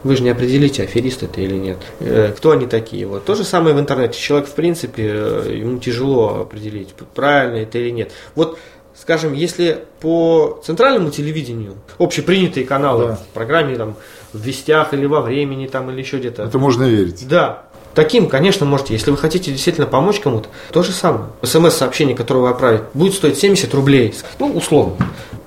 Вы 0.04 0.16
же 0.16 0.23
не 0.23 0.30
определите, 0.30 0.85
аферист 0.85 1.25
это 1.25 1.40
или 1.40 1.56
нет. 1.56 1.78
Э, 1.99 2.32
кто 2.37 2.52
они 2.52 2.66
такие? 2.66 3.06
Вот. 3.06 3.25
То 3.25 3.35
же 3.35 3.42
самое 3.42 3.75
в 3.75 3.80
интернете. 3.80 4.18
Человек, 4.18 4.49
в 4.49 4.52
принципе, 4.52 5.11
э, 5.12 5.56
ему 5.56 5.78
тяжело 5.78 6.42
определить, 6.42 6.94
правильно 7.14 7.56
это 7.56 7.78
или 7.78 7.90
нет. 7.90 8.12
Вот 8.37 8.58
скажем, 8.94 9.32
если 9.32 9.85
по 10.00 10.61
центральному 10.64 11.11
телевидению 11.11 11.75
общепринятые 11.99 12.66
каналы 12.66 13.08
да. 13.08 13.16
в 13.16 13.26
программе 13.28 13.76
там 13.76 13.97
в 14.32 14.40
вестях 14.40 14.92
или 14.92 15.06
во 15.06 15.23
времени 15.23 15.66
там 15.66 15.90
или 15.90 16.00
еще 16.00 16.18
где-то. 16.18 16.44
Это 16.44 16.58
можно 16.58 16.85
верить. 16.85 17.26
Да. 17.28 17.67
Таким, 17.95 18.28
конечно, 18.28 18.64
можете, 18.66 18.95
если 18.95 19.11
вы 19.11 19.16
хотите 19.16 19.50
действительно 19.50 19.87
помочь 19.87 20.21
кому-то, 20.21 20.49
то 20.71 20.83
же 20.83 20.92
самое. 20.92 21.26
СМС-сообщение, 21.42 22.16
которое 22.16 22.40
вы 22.40 22.50
отправите, 22.50 22.85
будет 22.95 23.14
стоить 23.14 23.38
70 23.38 23.73
рублей. 23.75 24.14
Ну, 24.38 24.52
условно. 24.52 24.95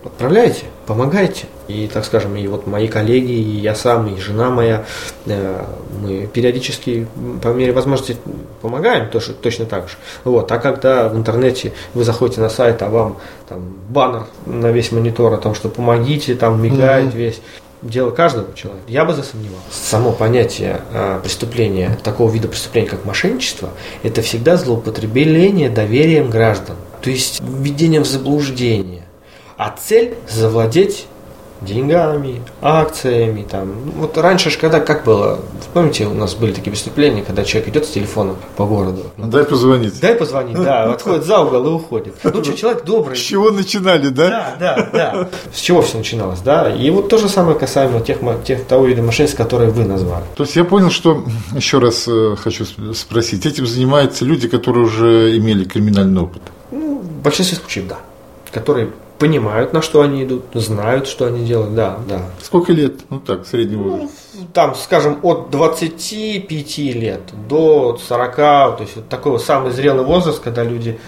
Отправляете, 0.03 0.63
помогаете. 0.87 1.45
И, 1.67 1.87
так 1.87 2.03
скажем, 2.05 2.35
и 2.35 2.45
вот 2.47 2.67
мои 2.67 2.87
коллеги, 2.87 3.31
и 3.31 3.59
я 3.59 3.75
сам, 3.75 4.07
и 4.07 4.19
жена 4.19 4.49
моя, 4.49 4.83
э, 5.25 5.63
мы 6.01 6.27
периодически, 6.27 7.07
по 7.41 7.49
мере 7.49 7.71
возможности, 7.71 8.17
помогаем 8.61 9.09
тоже, 9.09 9.33
точно 9.33 9.65
так 9.65 9.87
же. 9.87 9.95
Вот. 10.23 10.51
А 10.51 10.59
когда 10.59 11.07
в 11.07 11.15
интернете 11.15 11.71
вы 11.93 12.03
заходите 12.03 12.41
на 12.41 12.49
сайт, 12.49 12.81
а 12.81 12.89
вам 12.89 13.17
там 13.47 13.73
баннер 13.89 14.25
на 14.45 14.71
весь 14.71 14.91
монитор 14.91 15.33
о 15.33 15.37
том, 15.37 15.55
что 15.55 15.69
помогите, 15.69 16.35
там 16.35 16.61
мигает 16.61 17.13
mm-hmm. 17.13 17.17
весь, 17.17 17.41
дело 17.81 18.11
каждого 18.11 18.53
человека. 18.55 18.85
Я 18.87 19.05
бы 19.05 19.13
засомневался. 19.13 19.65
Само 19.71 20.11
понятие 20.11 20.81
э, 20.91 21.19
преступления, 21.23 21.97
такого 22.03 22.31
вида 22.31 22.47
преступления, 22.47 22.89
как 22.89 23.05
мошенничество, 23.05 23.69
это 24.03 24.21
всегда 24.21 24.57
злоупотребление 24.57 25.69
доверием 25.69 26.29
граждан. 26.29 26.75
То 27.01 27.09
есть 27.09 27.41
введение 27.41 28.01
в 28.01 28.05
заблуждение. 28.05 29.03
А 29.57 29.75
цель 29.79 30.15
завладеть 30.29 31.05
деньгами, 31.61 32.41
акциями. 32.61 33.45
Там. 33.49 33.71
Вот 33.97 34.17
раньше 34.17 34.49
же, 34.49 34.57
когда 34.57 34.79
как 34.79 35.03
было, 35.05 35.39
помните, 35.73 36.05
у 36.05 36.13
нас 36.13 36.33
были 36.33 36.53
такие 36.53 36.71
преступления, 36.71 37.21
когда 37.21 37.43
человек 37.43 37.69
идет 37.69 37.85
с 37.85 37.89
телефоном 37.89 38.37
по 38.57 38.65
городу. 38.65 39.03
Дай 39.17 39.43
позвонить. 39.43 39.99
Дай 39.99 40.15
позвонить, 40.15 40.55
да, 40.55 40.83
отходит 40.93 41.25
за 41.25 41.39
угол 41.39 41.65
и 41.65 41.69
уходит. 41.69 42.15
Ну 42.23 42.43
что, 42.43 42.53
человек 42.53 42.83
добрый. 42.83 43.15
С 43.15 43.19
чего 43.19 43.51
начинали, 43.51 44.09
да? 44.09 44.29
Да, 44.29 44.55
да, 44.59 44.89
да. 44.91 45.29
С 45.53 45.59
чего 45.59 45.81
все 45.81 45.97
начиналось, 45.97 46.39
да? 46.39 46.73
И 46.73 46.89
вот 46.89 47.09
то 47.09 47.17
же 47.17 47.29
самое 47.29 47.57
касаемо 47.57 48.01
тех, 48.01 48.17
тех 48.43 48.65
того 48.65 48.85
вида 48.85 49.01
мошенничества, 49.01 49.43
которые 49.43 49.69
вы 49.69 49.85
назвали. 49.85 50.25
То 50.35 50.43
есть 50.43 50.55
я 50.55 50.63
понял, 50.63 50.89
что, 50.89 51.23
еще 51.53 51.79
раз 51.79 52.07
э, 52.07 52.35
хочу 52.37 52.65
спросить, 52.93 53.45
этим 53.45 53.67
занимаются 53.67 54.25
люди, 54.25 54.47
которые 54.47 54.85
уже 54.85 55.37
имели 55.37 55.63
криминальный 55.63 56.21
опыт? 56.21 56.41
Ну, 56.71 56.99
в 56.99 57.23
большинстве 57.23 57.57
случаев, 57.57 57.87
да. 57.87 57.99
Которые 58.51 58.91
понимают, 59.21 59.71
на 59.71 59.83
что 59.83 60.01
они 60.01 60.23
идут, 60.23 60.45
знают, 60.55 61.07
что 61.07 61.27
они 61.27 61.45
делают, 61.45 61.75
да, 61.75 61.99
да. 62.09 62.23
Сколько 62.41 62.73
лет? 62.73 63.01
Ну 63.11 63.19
так, 63.19 63.45
средний 63.45 63.77
ну, 63.77 63.83
возраст. 63.83 64.13
Ну, 64.33 64.47
там, 64.51 64.73
скажем, 64.73 65.19
от 65.21 65.51
25 65.51 66.77
лет 66.79 67.21
до 67.47 67.97
40, 67.97 68.35
то 68.35 68.77
есть 68.79 68.95
вот 68.95 69.09
такой 69.09 69.33
вот 69.33 69.43
самый 69.43 69.71
зрелый 69.71 70.03
возраст, 70.03 70.41
когда 70.41 70.63
люди 70.63 70.99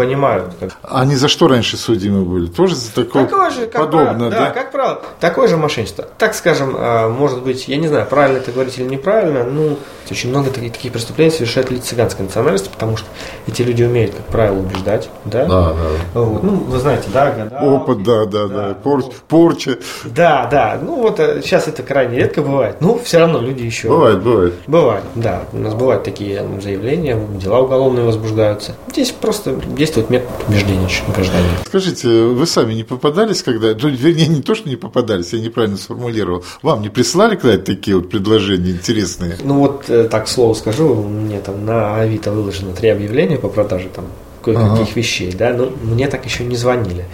понимают. 0.00 0.54
Как... 0.58 0.70
А 0.82 1.02
они 1.02 1.14
за 1.14 1.28
что 1.28 1.46
раньше 1.46 1.76
судимы 1.76 2.24
были? 2.24 2.46
Тоже 2.46 2.74
за 2.74 2.90
такое, 2.94 3.26
такое 3.26 3.50
же, 3.50 3.66
как 3.66 3.82
подобное, 3.82 4.30
да? 4.30 4.38
да? 4.46 4.50
как 4.50 4.72
правило. 4.72 5.02
Такое 5.20 5.46
же 5.46 5.58
мошенничество. 5.58 6.06
Так 6.16 6.34
скажем, 6.34 6.74
а, 6.78 7.10
может 7.10 7.42
быть, 7.42 7.68
я 7.68 7.76
не 7.76 7.86
знаю, 7.86 8.06
правильно 8.06 8.38
это 8.38 8.50
говорить 8.50 8.78
или 8.78 8.86
неправильно, 8.86 9.44
ну, 9.44 9.76
очень 10.10 10.30
много 10.30 10.50
таких, 10.50 10.72
таких 10.72 10.92
преступлений 10.92 11.30
совершают 11.30 11.70
люди 11.70 11.82
цыганской 11.82 12.24
национальности, 12.24 12.68
потому 12.68 12.96
что 12.96 13.06
эти 13.46 13.62
люди 13.62 13.82
умеют, 13.82 14.14
как 14.14 14.24
правило, 14.26 14.58
убеждать, 14.58 15.08
да? 15.24 15.44
Да, 15.44 15.74
да. 16.14 16.20
Вот. 16.20 16.42
Ну, 16.42 16.50
вы 16.52 16.78
знаете, 16.78 17.08
да, 17.12 17.30
года. 17.30 17.58
Опыт, 17.62 18.02
да, 18.02 18.24
да, 18.24 18.46
да, 18.46 18.68
да. 18.68 18.74
Пор... 18.74 19.04
порча. 19.28 19.78
Да, 20.04 20.48
да. 20.50 20.78
Ну, 20.82 21.02
вот 21.02 21.18
сейчас 21.18 21.68
э, 21.68 21.70
это 21.70 21.82
крайне 21.82 22.16
редко 22.18 22.42
бывает, 22.42 22.80
но 22.80 22.98
все 22.98 23.18
равно 23.18 23.40
люди 23.40 23.62
еще... 23.62 23.88
Бывает, 23.88 24.22
бывает. 24.22 24.54
Бывает, 24.66 25.04
да. 25.14 25.42
У 25.52 25.58
нас 25.58 25.74
бывают 25.74 26.04
такие 26.04 26.44
заявления, 26.60 27.18
дела 27.34 27.60
уголовные 27.60 28.04
возбуждаются. 28.04 28.74
Здесь 28.88 29.10
просто 29.10 29.54
действует 29.90 30.10
метод 30.10 30.28
убеждения 30.48 30.88
гражданина. 31.12 31.48
Скажите, 31.66 32.08
вы 32.08 32.46
сами 32.46 32.74
не 32.74 32.84
попадались, 32.84 33.42
когда... 33.42 33.68
Ну, 33.68 33.88
вернее, 33.88 34.28
не 34.28 34.42
то, 34.42 34.54
что 34.54 34.68
не 34.68 34.76
попадались, 34.76 35.32
я 35.32 35.40
неправильно 35.40 35.76
сформулировал. 35.76 36.44
Вам 36.62 36.82
не 36.82 36.88
прислали 36.88 37.36
когда-то 37.36 37.64
такие 37.64 37.96
вот 37.96 38.08
предложения 38.08 38.70
интересные? 38.70 39.36
Ну, 39.42 39.58
вот 39.58 39.84
э, 39.88 40.04
так 40.04 40.28
слово 40.28 40.54
скажу, 40.54 40.94
мне 40.94 41.40
там 41.40 41.64
на 41.64 41.96
Авито 41.96 42.30
выложено 42.30 42.72
три 42.72 42.88
объявления 42.88 43.36
по 43.36 43.48
продаже 43.48 43.88
там 43.94 44.06
кое-каких 44.42 44.80
ага. 44.80 44.90
вещей, 44.94 45.32
да, 45.32 45.52
но 45.52 45.70
мне 45.82 46.06
так 46.06 46.24
еще 46.24 46.44
не 46.44 46.56
звонили. 46.56 47.04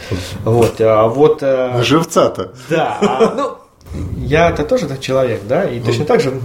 Вот, 0.44 0.80
а 0.80 1.08
вот... 1.08 1.38
Э, 1.42 1.82
живца-то. 1.82 2.52
Да, 2.68 2.98
а, 3.00 3.34
ну, 3.34 3.56
я 4.18 4.50
это 4.50 4.64
тоже 4.64 4.86
так 4.86 5.00
человек, 5.00 5.40
да, 5.48 5.64
и 5.64 5.80
точно 5.80 6.04
так 6.04 6.20
же 6.20 6.38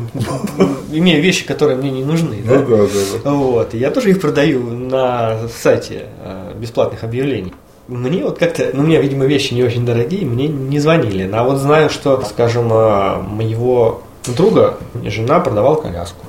имею 0.91 1.21
вещи, 1.21 1.45
которые 1.45 1.77
мне 1.77 1.91
не 1.91 2.03
нужны, 2.03 2.41
да? 2.45 2.59
Ну, 2.59 2.67
да, 2.67 2.83
да, 2.83 3.19
да. 3.23 3.31
Вот, 3.31 3.73
и 3.73 3.77
я 3.77 3.91
тоже 3.91 4.11
их 4.11 4.21
продаю 4.21 4.61
на 4.63 5.47
сайте 5.61 6.07
э, 6.23 6.53
бесплатных 6.57 7.03
объявлений. 7.03 7.53
Мне 7.87 8.23
вот 8.23 8.39
как-то, 8.39 8.69
ну, 8.73 8.83
у 8.83 8.85
меня, 8.85 9.01
видимо, 9.01 9.25
вещи 9.25 9.53
не 9.53 9.63
очень 9.63 9.85
дорогие, 9.85 10.25
мне 10.25 10.47
не 10.47 10.79
звонили. 10.79 11.29
А 11.33 11.43
вот 11.43 11.57
знаю, 11.57 11.89
что, 11.89 12.21
скажем, 12.21 12.67
моего 12.67 14.01
друга 14.27 14.77
жена 15.03 15.39
продавала 15.39 15.75
коляску. 15.75 16.25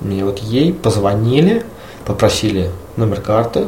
Мне 0.00 0.24
вот 0.24 0.38
ей 0.38 0.72
позвонили, 0.72 1.64
попросили 2.06 2.70
номер 2.96 3.20
карты, 3.20 3.66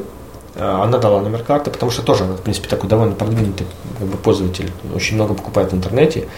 она 0.59 0.99
дала 0.99 1.21
номер 1.21 1.43
карты, 1.43 1.71
потому 1.71 1.93
что 1.93 2.03
тоже 2.03 2.25
она, 2.25 2.35
в 2.35 2.41
принципе, 2.41 2.69
такой 2.69 2.89
довольно 2.89 3.15
продвинутый 3.15 3.67
как 3.99 4.09
бы, 4.09 4.17
пользователь, 4.17 4.71
очень 4.95 5.17
много 5.17 5.35
покупает 5.35 5.73
в 5.73 5.77
интернете 5.77 6.29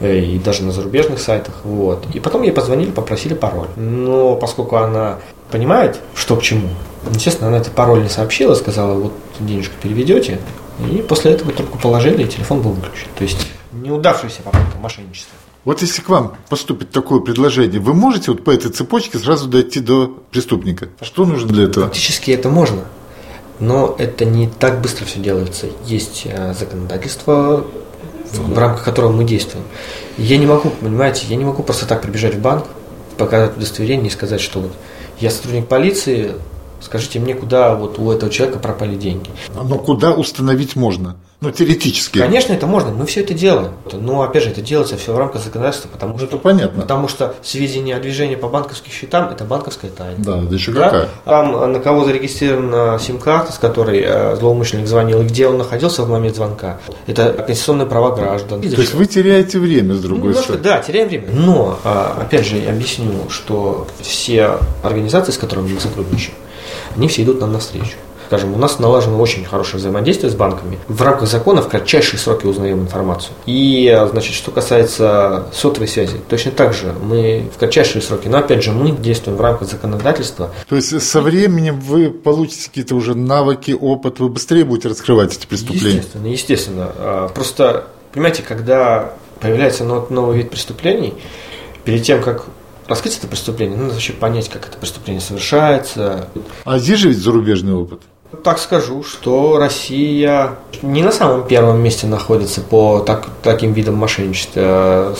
э, 0.00 0.18
и 0.18 0.38
даже 0.38 0.62
на 0.62 0.72
зарубежных 0.72 1.20
сайтах. 1.20 1.60
Вот. 1.64 2.06
И 2.14 2.20
потом 2.20 2.42
ей 2.42 2.52
позвонили, 2.52 2.90
попросили 2.90 3.34
пароль. 3.34 3.68
Но 3.76 4.36
поскольку 4.36 4.76
она 4.76 5.18
понимает, 5.50 6.00
что 6.14 6.36
к 6.36 6.42
чему, 6.42 6.68
естественно, 7.12 7.48
она 7.48 7.58
этот 7.58 7.72
пароль 7.72 8.02
не 8.02 8.08
сообщила, 8.08 8.54
сказала, 8.54 8.94
вот 8.94 9.12
денежку 9.40 9.74
переведете, 9.82 10.38
и 10.90 11.02
после 11.02 11.32
этого 11.32 11.52
трубку 11.52 11.78
положили, 11.78 12.24
и 12.24 12.28
телефон 12.28 12.62
был 12.62 12.72
выключен. 12.72 13.08
То 13.16 13.24
есть 13.24 13.46
неудавшаяся 13.72 14.42
попытка 14.42 14.78
мошенничества. 14.78 15.36
Вот 15.64 15.80
если 15.80 16.02
к 16.02 16.08
вам 16.08 16.34
поступит 16.48 16.90
такое 16.90 17.20
предложение, 17.20 17.80
вы 17.80 17.94
можете 17.94 18.32
вот 18.32 18.42
по 18.42 18.50
этой 18.50 18.70
цепочке 18.70 19.18
сразу 19.18 19.48
дойти 19.48 19.78
до 19.78 20.08
преступника? 20.30 20.88
Что 21.00 21.24
нужно 21.24 21.48
для 21.48 21.64
этого? 21.64 21.86
Фактически 21.86 22.32
это 22.32 22.48
можно, 22.48 22.82
но 23.62 23.94
это 23.96 24.24
не 24.24 24.48
так 24.48 24.80
быстро 24.80 25.04
все 25.04 25.20
делается. 25.20 25.68
Есть 25.86 26.22
э, 26.24 26.52
законодательство, 26.52 27.64
в 28.32 28.58
рамках 28.58 28.82
которого 28.82 29.12
мы 29.12 29.22
действуем. 29.22 29.64
Я 30.18 30.36
не 30.38 30.46
могу, 30.46 30.70
понимаете, 30.70 31.26
я 31.28 31.36
не 31.36 31.44
могу 31.44 31.62
просто 31.62 31.86
так 31.86 32.02
прибежать 32.02 32.34
в 32.34 32.40
банк, 32.40 32.64
показать 33.16 33.56
удостоверение 33.56 34.08
и 34.08 34.10
сказать, 34.10 34.40
что 34.40 34.58
вот 34.58 34.72
я 35.20 35.30
сотрудник 35.30 35.68
полиции, 35.68 36.32
скажите 36.84 37.18
мне, 37.20 37.34
куда 37.34 37.74
вот 37.74 37.98
у 37.98 38.10
этого 38.10 38.30
человека 38.30 38.58
пропали 38.58 38.96
деньги. 38.96 39.30
Но 39.54 39.78
куда 39.78 40.12
установить 40.12 40.76
можно? 40.76 41.16
Ну, 41.42 41.50
теоретически. 41.50 42.20
Конечно, 42.20 42.52
это 42.52 42.68
можно, 42.68 42.92
мы 42.92 43.04
все 43.04 43.20
это 43.20 43.34
делаем. 43.34 43.72
Но, 43.92 44.22
опять 44.22 44.44
же, 44.44 44.50
это 44.50 44.60
делается 44.60 44.96
все 44.96 45.12
в 45.12 45.18
рамках 45.18 45.42
законодательства, 45.42 45.88
потому 45.88 46.16
что... 46.16 46.26
Это 46.26 46.38
понятно. 46.38 46.82
Потому 46.82 47.08
что 47.08 47.34
сведения 47.42 47.96
о 47.96 48.00
движении 48.00 48.36
по 48.36 48.46
банковским 48.46 48.92
счетам– 48.92 49.28
это 49.32 49.42
банковская 49.44 49.88
тайна. 49.88 50.22
Да, 50.24 50.36
да 50.36 50.54
еще 50.54 50.70
да? 50.70 50.84
какая. 50.84 51.08
Там 51.24 51.72
на 51.72 51.80
кого 51.80 52.04
зарегистрирована 52.04 52.96
сим-карта, 53.00 53.50
с 53.50 53.58
которой 53.58 54.02
э, 54.06 54.36
злоумышленник 54.36 54.86
звонил, 54.86 55.22
и 55.22 55.24
где 55.24 55.48
он 55.48 55.58
находился 55.58 56.04
в 56.04 56.08
момент 56.08 56.36
звонка. 56.36 56.78
Это 57.08 57.32
конституционные 57.32 57.86
права 57.86 58.14
граждан. 58.14 58.60
То 58.60 58.80
есть 58.80 58.94
вы 58.94 59.06
теряете 59.06 59.58
время, 59.58 59.94
с 59.94 60.00
другой 60.00 60.34
ну, 60.34 60.40
стороны. 60.40 60.62
Да, 60.62 60.78
теряем 60.78 61.08
время. 61.08 61.26
Но, 61.32 61.76
а, 61.82 62.18
опять 62.20 62.46
же, 62.46 62.56
я 62.58 62.70
объясню, 62.70 63.28
что 63.30 63.88
все 64.00 64.58
организации, 64.84 65.32
с 65.32 65.38
которыми 65.38 65.72
мы 65.72 65.80
сотрудничаем, 65.80 66.36
они 66.96 67.08
все 67.08 67.22
идут 67.22 67.40
нам 67.40 67.52
навстречу 67.52 67.96
скажем, 68.32 68.54
у 68.54 68.56
нас 68.56 68.78
налажено 68.78 69.20
очень 69.20 69.44
хорошее 69.44 69.76
взаимодействие 69.76 70.32
с 70.32 70.34
банками. 70.34 70.78
В 70.88 71.02
рамках 71.02 71.28
закона 71.28 71.60
в 71.60 71.68
кратчайшие 71.68 72.18
сроки 72.18 72.46
узнаем 72.46 72.80
информацию. 72.80 73.34
И, 73.44 73.94
значит, 74.10 74.32
что 74.32 74.50
касается 74.50 75.48
сотовой 75.52 75.86
связи, 75.86 76.16
точно 76.30 76.50
так 76.50 76.72
же 76.72 76.94
мы 77.02 77.50
в 77.54 77.58
кратчайшие 77.58 78.00
сроки, 78.00 78.28
но 78.28 78.38
опять 78.38 78.62
же 78.62 78.72
мы 78.72 78.92
действуем 78.92 79.36
в 79.36 79.40
рамках 79.42 79.68
законодательства. 79.68 80.50
То 80.66 80.76
есть 80.76 81.02
со 81.02 81.20
временем 81.20 81.78
вы 81.78 82.08
получите 82.08 82.68
какие-то 82.68 82.94
уже 82.94 83.14
навыки, 83.14 83.76
опыт, 83.78 84.18
вы 84.18 84.30
быстрее 84.30 84.64
будете 84.64 84.88
раскрывать 84.88 85.36
эти 85.36 85.46
преступления? 85.46 85.98
Естественно, 85.98 86.26
естественно. 86.26 86.92
А, 86.96 87.28
просто, 87.28 87.84
понимаете, 88.14 88.42
когда 88.42 89.12
появляется 89.40 89.84
новый 89.84 90.38
вид 90.38 90.50
преступлений, 90.50 91.12
перед 91.84 92.02
тем, 92.02 92.22
как 92.22 92.46
раскрыть 92.86 93.18
это 93.18 93.26
преступление, 93.26 93.76
надо 93.76 93.94
вообще 93.94 94.12
понять, 94.12 94.48
как 94.48 94.66
это 94.66 94.78
преступление 94.78 95.20
совершается. 95.20 96.28
А 96.64 96.78
здесь 96.78 96.98
же 96.98 97.08
ведь 97.08 97.18
зарубежный 97.18 97.74
опыт? 97.74 98.00
Так 98.44 98.58
скажу, 98.58 99.02
что 99.02 99.58
Россия 99.58 100.56
не 100.80 101.02
на 101.02 101.12
самом 101.12 101.46
первом 101.46 101.82
месте 101.82 102.06
находится 102.06 102.62
по 102.62 103.00
так, 103.00 103.28
таким 103.42 103.72
видам 103.74 103.96
мошенничества. 103.96 104.62
А 104.64 105.14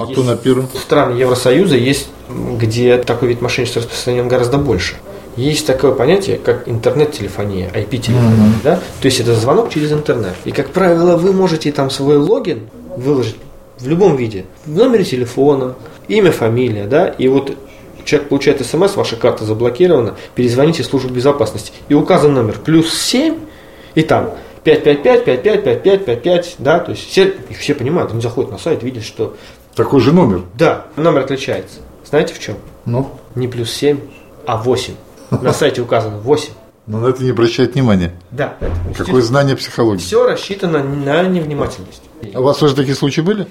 есть 0.00 0.12
кто 0.12 0.22
на 0.24 0.36
первом? 0.36 0.68
Страны 0.74 1.16
Евросоюза 1.16 1.76
есть, 1.76 2.08
где 2.28 2.98
такой 2.98 3.28
вид 3.28 3.40
мошенничества 3.40 3.82
распространен 3.82 4.28
гораздо 4.28 4.58
больше. 4.58 4.96
Есть 5.36 5.66
такое 5.66 5.92
понятие, 5.92 6.38
как 6.38 6.66
интернет-телефония, 6.66 7.70
IP-телефония, 7.70 8.46
mm-hmm. 8.46 8.62
да? 8.64 8.76
То 9.00 9.06
есть 9.06 9.20
это 9.20 9.34
звонок 9.34 9.70
через 9.70 9.92
интернет. 9.92 10.34
И, 10.44 10.50
как 10.50 10.70
правило, 10.70 11.16
вы 11.16 11.32
можете 11.32 11.70
там 11.72 11.90
свой 11.90 12.16
логин 12.16 12.68
выложить 12.96 13.36
в 13.78 13.86
любом 13.86 14.16
виде. 14.16 14.46
В 14.64 14.74
номере 14.74 15.04
телефона, 15.04 15.74
имя, 16.08 16.32
фамилия, 16.32 16.86
да, 16.86 17.08
и 17.08 17.28
вот 17.28 17.56
человек 18.04 18.28
получает 18.28 18.64
смс, 18.64 18.96
ваша 18.96 19.16
карта 19.16 19.44
заблокирована, 19.44 20.16
перезвоните 20.34 20.82
в 20.82 20.86
службу 20.86 21.12
безопасности. 21.12 21.72
И 21.88 21.94
указан 21.94 22.34
номер 22.34 22.58
плюс 22.64 22.92
7, 22.94 23.38
и 23.94 24.02
там 24.02 24.30
555, 24.64 25.24
55, 25.24 25.64
55, 25.64 26.04
55, 26.04 26.56
да, 26.58 26.78
то 26.78 26.92
есть 26.92 27.08
все, 27.08 27.34
их 27.48 27.58
все 27.58 27.74
понимают, 27.74 28.12
они 28.12 28.20
заходят 28.20 28.50
на 28.50 28.58
сайт, 28.58 28.82
видят, 28.82 29.04
что... 29.04 29.36
Такой 29.74 30.00
же 30.00 30.12
номер? 30.12 30.42
Да, 30.54 30.86
номер 30.96 31.20
отличается. 31.20 31.80
Знаете 32.04 32.32
в 32.34 32.38
чем? 32.38 32.56
Ну? 32.86 33.10
Не 33.34 33.46
плюс 33.46 33.70
7, 33.72 33.98
а 34.46 34.56
8. 34.56 34.94
На 35.42 35.52
сайте 35.52 35.82
указано 35.82 36.18
8. 36.18 36.50
Но 36.86 37.00
на 37.00 37.08
это 37.08 37.22
не 37.22 37.30
обращает 37.30 37.74
внимания. 37.74 38.12
Да. 38.30 38.56
Какое 38.96 39.20
знание 39.20 39.56
психологии? 39.56 40.00
Все 40.00 40.24
рассчитано 40.24 40.84
на 40.84 41.24
невнимательность. 41.24 42.02
А 42.32 42.40
у 42.40 42.44
вас 42.44 42.62
уже 42.62 42.76
такие 42.76 42.94
случаи 42.94 43.20
были? 43.20 43.48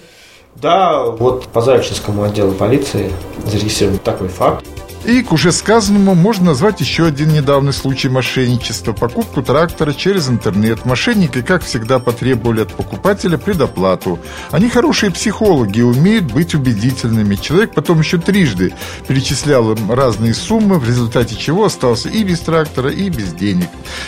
Да, 0.55 1.03
вот 1.03 1.47
по 1.47 1.61
Заячинскому 1.61 2.23
отделу 2.23 2.53
полиции 2.53 3.11
зарегистрирован 3.45 3.99
такой 3.99 4.29
факт. 4.29 4.65
И 5.05 5.21
к 5.21 5.31
уже 5.33 5.51
сказанному 5.51 6.15
можно 6.15 6.47
назвать 6.47 6.79
еще 6.79 7.05
один 7.05 7.31
недавний 7.31 7.73
случай 7.73 8.09
мошенничества– 8.09 8.91
покупку 8.93 9.43
трактора 9.43 9.93
через 9.93 10.29
интернет. 10.29 10.83
Мошенники, 10.83 11.43
как 11.43 11.63
всегда, 11.63 11.99
потребовали 11.99 12.61
от 12.61 12.73
покупателя 12.73 13.37
предоплату. 13.37 14.17
Они 14.49 14.67
хорошие 14.67 15.11
психологи 15.11 15.81
умеют 15.81 16.25
быть 16.25 16.55
убедительными. 16.55 17.35
Человек 17.35 17.75
потом 17.75 17.99
еще 17.99 18.17
трижды 18.17 18.73
перечислял 19.07 19.71
им 19.73 19.91
разные 19.91 20.33
суммы, 20.33 20.79
в 20.79 20.87
результате 20.87 21.35
чего 21.35 21.65
остался 21.65 22.09
и 22.09 22.23
без 22.23 22.39
трактора, 22.39 22.89
и 22.89 23.09
без 23.09 23.31
денег. 23.31 23.67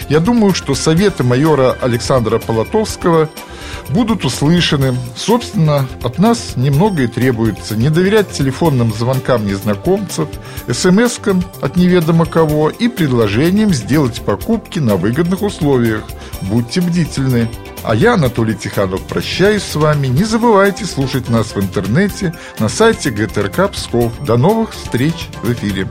Я 0.09 0.19
думаю, 0.19 0.55
что 0.55 0.73
советы 0.73 1.23
майора 1.23 1.77
Александра 1.79 2.39
Полотовского 2.39 3.29
будут 3.89 4.25
услышаны. 4.25 4.95
Собственно, 5.15 5.87
от 6.03 6.19
нас 6.19 6.55
немного 6.55 7.03
и 7.03 7.07
требуется. 7.07 7.75
Не 7.75 7.89
доверять 7.89 8.31
телефонным 8.31 8.93
звонкам 8.93 9.45
незнакомцев, 9.45 10.29
смс-кам 10.67 11.43
от 11.61 11.75
неведомо 11.75 12.25
кого 12.25 12.69
и 12.69 12.87
предложениям 12.87 13.73
сделать 13.73 14.21
покупки 14.21 14.79
на 14.79 14.95
выгодных 14.95 15.41
условиях. 15.41 16.03
Будьте 16.41 16.81
бдительны. 16.81 17.49
А 17.83 17.95
я, 17.95 18.15
Анатолий 18.15 18.55
Тиханов, 18.55 19.01
прощаюсь 19.03 19.63
с 19.63 19.75
вами. 19.75 20.07
Не 20.07 20.23
забывайте 20.23 20.85
слушать 20.85 21.29
нас 21.29 21.55
в 21.55 21.59
интернете 21.59 22.33
на 22.59 22.69
сайте 22.69 23.11
ГТРК 23.11 23.71
Псков. 23.71 24.11
До 24.25 24.37
новых 24.37 24.73
встреч 24.73 25.29
в 25.41 25.51
эфире. 25.53 25.87